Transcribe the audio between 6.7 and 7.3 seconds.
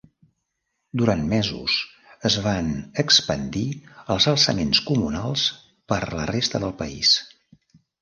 país.